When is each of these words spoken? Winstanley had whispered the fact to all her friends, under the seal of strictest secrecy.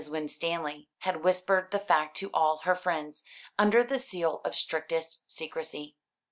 Winstanley 0.09 0.89
had 1.01 1.23
whispered 1.23 1.69
the 1.69 1.77
fact 1.77 2.17
to 2.17 2.31
all 2.33 2.61
her 2.63 2.73
friends, 2.73 3.21
under 3.59 3.83
the 3.83 3.99
seal 3.99 4.41
of 4.43 4.55
strictest 4.55 5.31
secrecy. 5.31 5.95